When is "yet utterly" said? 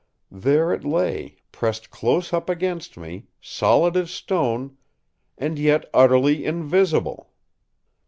5.59-6.43